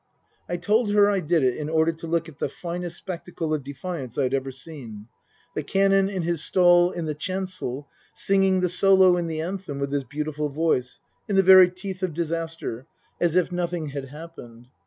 [0.49, 3.63] I told her I did it in order to look at the finest spectacle of
[3.63, 5.09] defiance I had ever seen
[5.53, 9.91] the Canon in his stall in the chancel singing the solo in the anthem with
[9.91, 12.87] his beautiful voice, in the very teeth of disaster,
[13.19, 14.69] as if nothing had happened.